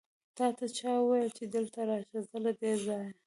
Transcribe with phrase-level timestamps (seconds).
[0.37, 3.09] تاته چا وويل چې دلته راشه؟ ځه له دې ځايه!